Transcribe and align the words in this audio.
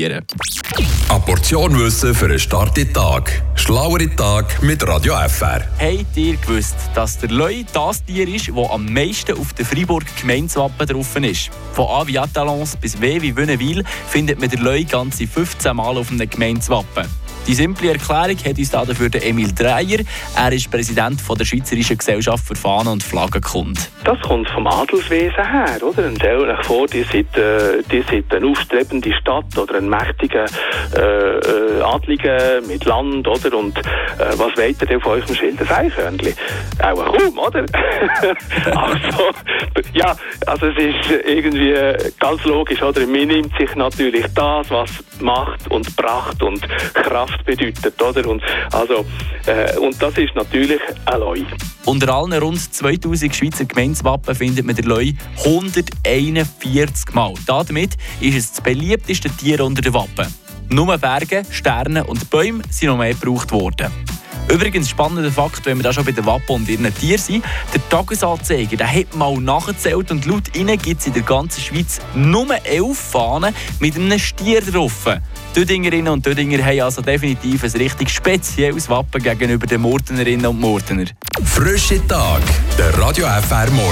Eine 0.00 1.20
Portion 1.26 1.78
Wissen 1.78 2.14
für 2.14 2.24
einen 2.24 2.38
starken 2.38 2.90
Tag. 2.90 3.42
Schlauere 3.54 4.08
Tag 4.16 4.62
mit 4.62 4.82
Radio 4.88 5.12
FR. 5.28 5.60
Habt 5.78 6.16
ihr 6.16 6.36
gewusst, 6.38 6.76
dass 6.94 7.18
der 7.18 7.28
Leu 7.28 7.64
das 7.70 8.02
Tier 8.06 8.26
ist, 8.26 8.48
das 8.48 8.70
am 8.70 8.90
meisten 8.90 9.36
auf 9.36 9.52
der 9.52 9.66
Freiburg 9.66 10.04
Gemeinswappen 10.18 10.86
drauf 10.86 11.16
ist? 11.16 11.50
Von 11.74 11.86
A 11.88 12.06
wie 12.06 12.18
Atalons 12.18 12.76
bis 12.76 12.98
W 12.98 13.20
wie 13.20 13.36
Wünnewil 13.36 13.84
findet 14.08 14.40
man 14.40 14.48
der 14.48 14.60
Leu 14.60 14.84
ganze 14.84 15.26
15 15.26 15.76
Mal 15.76 15.98
auf 15.98 16.10
einem 16.10 16.30
Gemeinswappen. 16.30 17.06
Die 17.46 17.54
simple 17.54 17.92
Erklärung 17.92 18.36
hat 18.44 18.58
uns 18.58 18.70
dafür 18.70 19.10
Emil 19.22 19.52
Dreyer. 19.52 20.00
Er 20.36 20.52
ist 20.52 20.70
Präsident 20.70 21.20
der 21.28 21.44
Schweizerischen 21.44 21.98
Gesellschaft 21.98 22.46
für 22.46 22.54
Fahnen 22.54 22.92
und 22.92 23.02
Flaggenkunde. 23.02 23.80
Das 24.04 24.20
kommt 24.20 24.48
vom 24.50 24.66
Adelswesen 24.66 25.34
her, 25.36 25.78
oder? 25.82 26.06
Und 26.06 26.16
stellt 26.16 26.40
euch 26.40 26.66
vor, 26.66 26.86
die 26.86 27.02
sind, 27.02 27.36
äh, 27.36 27.82
die 27.90 28.02
sind 28.02 28.32
eine 28.34 28.46
aufstrebende 28.46 29.12
Stadt 29.14 29.56
oder 29.56 29.78
ein 29.78 29.88
mächtiger 29.88 30.46
äh, 30.96 31.00
äh, 31.00 31.82
Adliger 31.82 32.60
mit 32.66 32.84
Land, 32.84 33.26
oder? 33.26 33.56
Und 33.56 33.78
äh, 33.78 33.82
was 34.36 34.56
wollt 34.56 34.80
ihr 34.80 34.86
denn 34.86 35.00
von 35.00 35.12
eurem 35.12 35.34
Schild? 35.34 35.60
Ein 35.60 35.86
Eichhörnchen? 35.86 36.34
Auch 36.82 37.04
kaum, 37.04 37.38
oder? 37.38 37.64
also, 38.66 39.30
ja, 39.92 40.16
also 40.46 40.66
es 40.66 40.78
ist 40.78 41.10
irgendwie 41.26 41.74
ganz 42.18 42.44
logisch, 42.44 42.82
oder? 42.82 43.00
Man 43.06 43.28
nimmt 43.28 43.52
sich 43.58 43.74
natürlich 43.74 44.26
das, 44.34 44.70
was 44.70 44.90
Macht 45.20 45.70
und 45.70 45.96
Pracht 45.96 46.42
und 46.42 46.60
Kraft 46.94 47.29
bedeutet, 47.44 48.00
oder? 48.00 48.28
Und, 48.28 48.42
also, 48.72 49.04
äh, 49.46 49.76
und 49.78 50.00
das 50.00 50.16
ist 50.18 50.34
natürlich 50.34 50.80
ein 51.06 51.20
Leu. 51.20 51.40
Unter 51.84 52.14
allen 52.14 52.32
rund 52.34 52.60
2000 52.74 53.34
Schweizer 53.34 53.64
Gemeinswappen 53.64 54.34
findet 54.34 54.66
man 54.66 54.76
den 54.76 54.86
Leu 54.86 55.12
141 55.44 57.14
Mal. 57.14 57.34
Damit 57.46 57.96
ist 58.20 58.36
es 58.36 58.50
das 58.52 58.60
beliebteste 58.60 59.30
Tier 59.30 59.64
unter 59.64 59.82
den 59.82 59.94
Wappen. 59.94 60.26
Nur 60.68 60.96
Berge, 60.98 61.42
Sterne 61.50 62.04
und 62.04 62.30
Bäume 62.30 62.62
sind 62.70 62.88
noch 62.88 62.98
mehr 62.98 63.14
gebraucht 63.14 63.50
worden. 63.50 63.90
Übrigens, 64.52 64.88
spannender 64.88 65.30
Fakt, 65.30 65.64
wenn 65.64 65.78
wir 65.78 65.84
da 65.84 65.92
schon 65.92 66.04
bei 66.04 66.10
den 66.10 66.26
Wappen 66.26 66.56
und 66.56 66.68
ihren 66.68 66.92
Tieren 66.92 67.20
sind, 67.20 67.44
der 67.72 67.88
Tagesanzeiger, 67.88 68.76
der 68.76 68.92
hat 68.92 69.14
mal 69.14 69.36
nachgezählt 69.36 70.10
und 70.10 70.26
laut 70.26 70.56
ihnen 70.56 70.76
gibt 70.76 71.00
es 71.00 71.06
in 71.06 71.12
der 71.12 71.22
ganzen 71.22 71.60
Schweiz 71.60 72.00
nur 72.16 72.48
elf 72.64 72.98
Fahnen 72.98 73.54
mit 73.78 73.94
einem 73.94 74.18
Stier 74.18 74.60
drauf. 74.60 75.06
Dödingerinnen 75.54 76.12
und 76.12 76.26
Dödinger 76.26 76.64
haben 76.64 76.80
also 76.80 77.00
definitiv 77.00 77.62
ein 77.62 77.70
richtig 77.70 78.10
spezielles 78.10 78.88
Wappen 78.88 79.22
gegenüber 79.22 79.68
den 79.68 79.82
Murtenerinnen 79.82 80.46
und 80.46 80.60
Murtener. 80.60 81.04
Frische 81.44 82.04
Tag, 82.08 82.42
der 82.76 82.98
Radio 82.98 83.26
FR 83.26 83.70
Morgen. 83.70 83.88